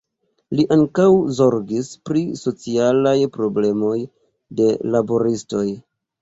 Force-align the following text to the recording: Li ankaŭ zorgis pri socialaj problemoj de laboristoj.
Li 0.59 0.63
ankaŭ 0.75 1.03
zorgis 1.39 1.89
pri 2.11 2.23
socialaj 2.45 3.13
problemoj 3.37 3.93
de 4.63 4.71
laboristoj. 4.97 5.63